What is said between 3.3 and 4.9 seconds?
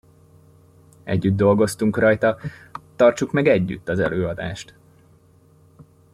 meg együtt az előadást!